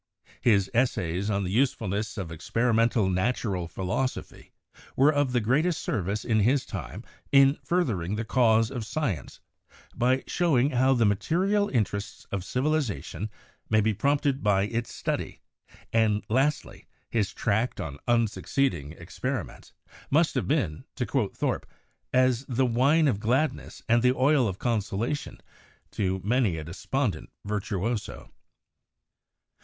His 0.41 0.67
'Essays 0.73 1.29
on 1.29 1.43
the 1.43 1.51
Use 1.51 1.73
fulness 1.73 2.17
of 2.17 2.31
Experimental 2.31 3.07
Natural 3.07 3.67
Philosophy' 3.67 4.51
were 4.95 5.13
of 5.13 5.31
the 5.31 5.39
greatest 5.39 5.79
service 5.79 6.25
in 6.25 6.39
his 6.39 6.65
time 6.65 7.03
in 7.31 7.59
furthering 7.63 8.15
the 8.15 8.25
cause 8.25 8.71
of 8.71 8.83
science 8.83 9.41
by 9.93 10.23
showing 10.25 10.71
how 10.71 10.95
the 10.95 11.05
material 11.05 11.69
interests 11.69 12.25
of 12.31 12.41
civiliza 12.41 13.03
tion 13.03 13.29
may 13.69 13.79
be 13.79 13.93
promoted 13.93 14.41
by 14.41 14.63
its 14.63 14.91
study; 14.91 15.39
and, 15.93 16.23
lastly, 16.29 16.87
his 17.11 17.31
tract 17.31 17.79
on 17.79 17.99
'Unsucceeding 18.07 18.93
Experiments' 18.99 19.71
must 20.09 20.33
have 20.33 20.47
been, 20.47 20.83
to 20.95 21.05
quote 21.05 21.37
Thorpe, 21.37 21.69
"as 22.11 22.43
the 22.47 22.65
wine 22.65 23.07
of 23.07 23.19
gladness 23.19 23.83
and 23.87 24.01
the 24.01 24.15
oil 24.15 24.47
of 24.47 24.57
consola 24.57 25.15
tion 25.15 25.39
to 25.91 26.19
many 26.23 26.57
a 26.57 26.63
despondent 26.63 27.29
virtuoso." 27.45 28.31